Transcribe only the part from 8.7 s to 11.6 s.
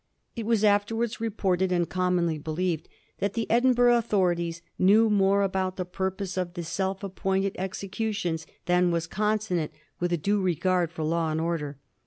was consonant with a due regard for law and